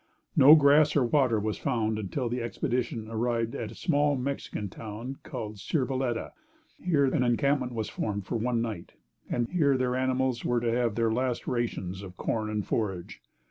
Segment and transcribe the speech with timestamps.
[0.35, 5.17] No grass or water was found until the expedition arrived at a small Mexican town
[5.21, 6.31] called Sirvilletta.
[6.83, 8.93] Here an encampment was formed for one night,
[9.29, 13.21] and here their animals were to have their last rations of corn and forage.